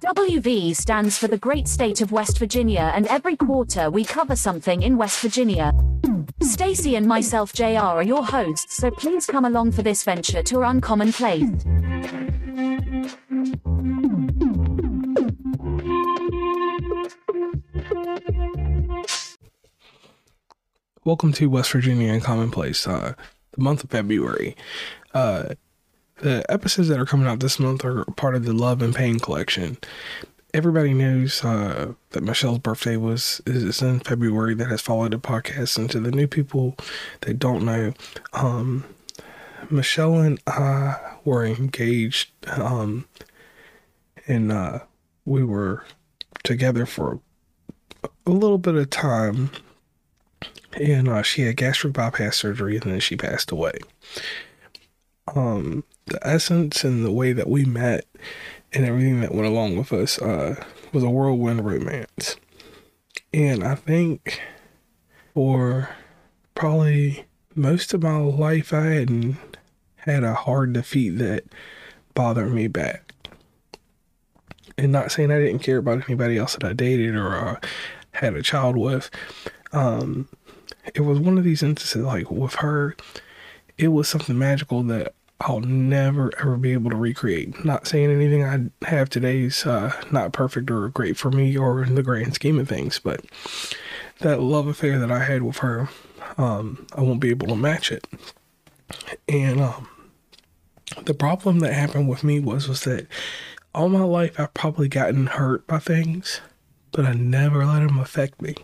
[0.00, 4.82] WV stands for the great state of West Virginia, and every quarter we cover something
[4.82, 5.72] in West Virginia.
[6.40, 10.58] Stacy and myself, JR, are your hosts, so please come along for this venture to
[10.58, 11.48] our uncommon place.
[21.04, 23.14] Welcome to West Virginia Uncommonplace, uh,
[23.52, 24.56] the month of February.
[25.12, 25.54] Uh,
[26.24, 29.18] the episodes that are coming out this month are part of the Love and Pain
[29.20, 29.76] collection.
[30.54, 34.54] Everybody knows uh, that Michelle's birthday was is in February.
[34.54, 36.76] That has followed the podcast, and to the new people
[37.20, 37.92] that don't know,
[38.32, 38.84] um,
[39.68, 43.06] Michelle and I were engaged, um,
[44.26, 44.78] and uh,
[45.26, 45.84] we were
[46.42, 47.20] together for
[48.26, 49.50] a little bit of time.
[50.72, 53.74] And uh, she had gastric bypass surgery, and then she passed away.
[55.34, 55.84] Um,
[56.14, 58.06] the essence and the way that we met
[58.72, 60.62] and everything that went along with us uh,
[60.92, 62.36] was a whirlwind romance.
[63.32, 64.40] And I think
[65.34, 65.90] for
[66.54, 67.24] probably
[67.56, 69.36] most of my life, I hadn't
[69.96, 71.44] had a hard defeat that
[72.14, 73.12] bothered me back.
[74.78, 77.60] And not saying I didn't care about anybody else that I dated or uh,
[78.12, 79.10] had a child with.
[79.72, 80.28] Um,
[80.94, 82.96] it was one of these instances, like with her,
[83.78, 87.64] it was something magical that I'll never ever be able to recreate.
[87.64, 91.82] Not saying anything I have today is uh, not perfect or great for me or
[91.82, 93.24] in the grand scheme of things, but
[94.20, 95.88] that love affair that I had with her,
[96.38, 98.06] um, I won't be able to match it.
[99.28, 99.88] And um,
[101.04, 103.06] the problem that happened with me was was that
[103.74, 106.40] all my life I've probably gotten hurt by things,
[106.92, 108.54] but I never let them affect me.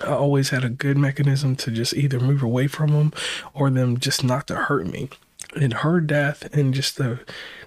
[0.00, 3.12] I always had a good mechanism to just either move away from them
[3.52, 5.08] or them just not to hurt me
[5.56, 7.20] and her death and just the,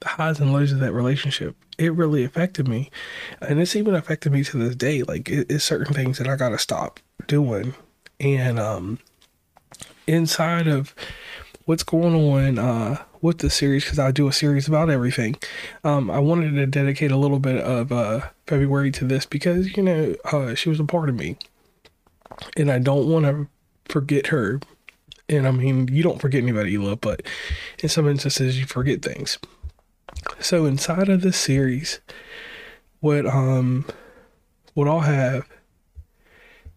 [0.00, 2.90] the highs and lows of that relationship, it really affected me.
[3.40, 5.02] And it's even affected me to this day.
[5.02, 7.74] Like it, it's certain things that I gotta stop doing.
[8.20, 8.98] And um
[10.06, 10.94] inside of
[11.64, 15.36] what's going on uh with the series because I do a series about everything.
[15.84, 19.82] Um, I wanted to dedicate a little bit of uh, February to this because you
[19.82, 21.36] know uh, she was a part of me,
[22.56, 23.46] and I don't want to
[23.90, 24.60] forget her
[25.32, 27.22] and I mean, you don't forget anybody you love, but
[27.82, 29.38] in some instances, you forget things.
[30.40, 32.00] So inside of this series,
[33.00, 33.86] what um,
[34.74, 35.48] what I'll have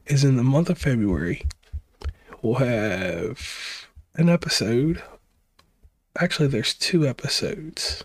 [0.07, 1.45] is in the month of February,
[2.41, 5.01] we'll have an episode.
[6.17, 8.03] Actually, there's two episodes.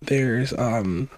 [0.00, 1.08] There's um,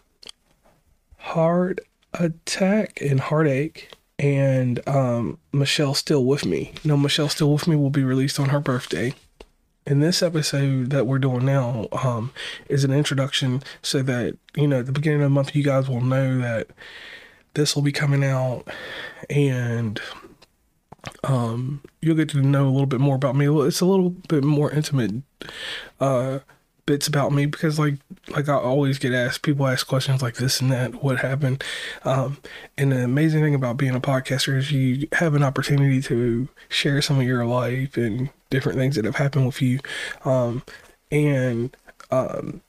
[1.16, 1.80] heart
[2.12, 3.90] attack and heartache
[4.24, 6.72] and um, Michelle Still With Me.
[6.82, 9.12] No, Michelle Still With Me will be released on her birthday.
[9.86, 12.32] And this episode that we're doing now um,
[12.70, 15.90] is an introduction so that, you know, at the beginning of the month, you guys
[15.90, 16.68] will know that
[17.52, 18.66] this will be coming out
[19.28, 20.00] and
[21.22, 23.46] um, you'll get to know a little bit more about me.
[23.66, 25.16] It's a little bit more intimate
[26.00, 26.38] uh,
[26.86, 27.94] bits about me because like
[28.28, 31.64] like I always get asked people ask questions like this and that what happened.
[32.04, 32.38] Um,
[32.76, 37.00] and the amazing thing about being a podcaster is you have an opportunity to share
[37.02, 39.80] some of your life and different things that have happened with you.
[40.24, 40.62] Um,
[41.10, 41.76] and
[42.10, 42.60] um,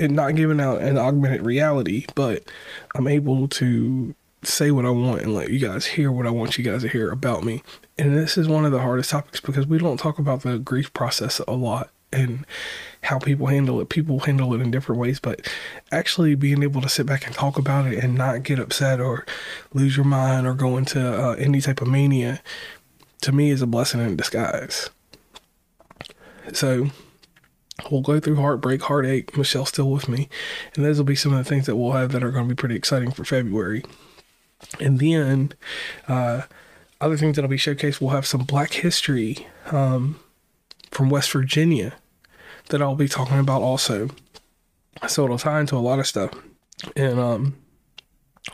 [0.00, 2.50] and not giving out an augmented reality but
[2.94, 4.14] I'm able to
[4.46, 6.88] say what I want and let you guys hear what I want you guys to
[6.88, 7.62] hear about me.
[7.98, 10.92] And this is one of the hardest topics because we don't talk about the grief
[10.92, 11.90] process a lot.
[12.12, 12.46] And
[13.04, 13.90] how people handle it.
[13.90, 15.46] People handle it in different ways, but
[15.92, 19.26] actually being able to sit back and talk about it and not get upset or
[19.72, 22.42] lose your mind or go into uh, any type of mania
[23.20, 24.90] to me is a blessing in disguise.
[26.52, 26.88] So
[27.90, 29.36] we'll go through heartbreak, heartache.
[29.36, 30.28] Michelle's still with me,
[30.74, 32.54] and those will be some of the things that we'll have that are going to
[32.54, 33.84] be pretty exciting for February.
[34.80, 35.52] And then
[36.08, 36.42] uh,
[37.00, 40.18] other things that'll be showcased, we'll have some Black history um,
[40.90, 41.94] from West Virginia
[42.68, 44.08] that I'll be talking about also.
[45.08, 46.32] So it'll tie into a lot of stuff.
[46.96, 47.56] And um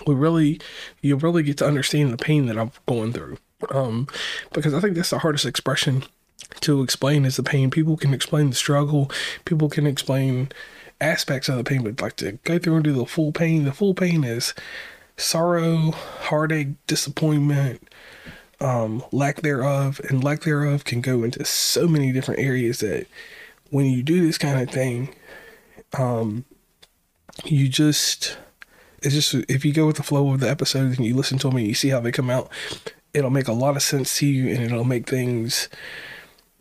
[0.06, 0.60] we really
[1.02, 3.38] you really get to understand the pain that I'm going through.
[3.70, 4.06] Um
[4.52, 6.04] because I think that's the hardest expression
[6.60, 7.70] to explain is the pain.
[7.70, 9.10] People can explain the struggle,
[9.44, 10.50] people can explain
[11.00, 13.72] aspects of the pain, but like to go through and do the full pain, the
[13.72, 14.54] full pain is
[15.16, 17.88] sorrow, heartache, disappointment,
[18.60, 23.06] um, lack thereof, and lack thereof can go into so many different areas that
[23.70, 25.14] when you do this kind of thing,
[25.98, 26.44] um,
[27.44, 28.36] you just
[29.02, 31.48] it's just if you go with the flow of the episodes and you listen to
[31.48, 32.50] them and you see how they come out,
[33.14, 35.68] it'll make a lot of sense to you and it'll make things,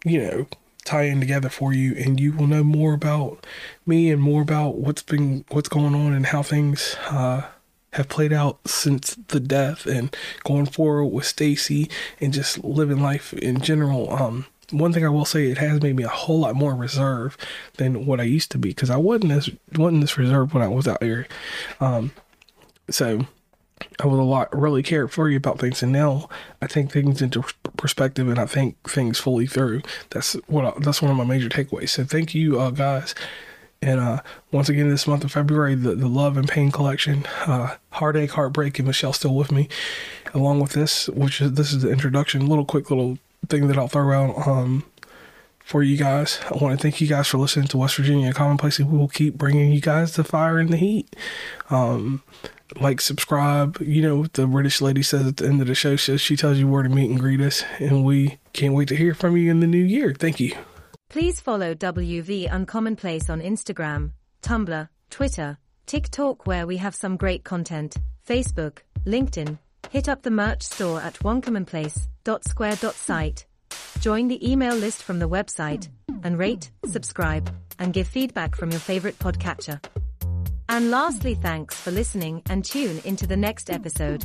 [0.06, 0.48] you know,
[0.86, 3.46] tie in together for you and you will know more about
[3.86, 7.42] me and more about what's been what's going on and how things uh,
[7.94, 11.90] have played out since the death and going forward with Stacy
[12.22, 14.12] and just living life in general.
[14.14, 17.40] Um, one thing I will say, it has made me a whole lot more reserved
[17.78, 20.68] than what I used to be because I wasn't this wasn't this reserved when I
[20.68, 21.28] was out here.
[21.80, 22.12] Um,
[22.90, 23.26] so
[24.00, 26.30] I was a lot really carefree about things, and now
[26.62, 27.44] I take things into
[27.78, 29.82] perspective and I think things fully through.
[30.10, 31.90] That's what I, that's one of my major takeaways.
[31.90, 33.16] So thank you, uh, guys.
[33.82, 34.22] And uh,
[34.52, 38.78] once again, this month of February, the, the Love and Pain collection, uh, Heartache, Heartbreak,
[38.78, 39.70] and Michelle still with me.
[40.34, 43.18] Along with this, which is this is the introduction, little quick little
[43.50, 44.84] thing that I'll throw out um,
[45.70, 46.40] for you guys.
[46.50, 49.38] I want to thank you guys for listening to West Virginia Commonplace, we will keep
[49.38, 51.16] bringing you guys the fire and the heat.
[51.70, 52.24] Um,
[52.80, 53.78] like, subscribe.
[53.80, 55.96] You know the British lady says at the end of the show.
[55.96, 59.14] She tells you where to meet and greet us, and we can't wait to hear
[59.14, 60.14] from you in the new year.
[60.18, 60.56] Thank you.
[61.10, 64.12] Please follow WV Uncommonplace on Instagram,
[64.44, 65.58] Tumblr, Twitter,
[65.88, 67.98] TikTok, where we have some great content,
[68.28, 69.58] Facebook, LinkedIn.
[69.90, 73.46] Hit up the merch store at uncommonplace.square.site.
[74.00, 75.90] Join the email list from the website,
[76.24, 79.84] and rate, subscribe, and give feedback from your favorite podcatcher.
[80.70, 84.24] And lastly, thanks for listening and tune into the next episode.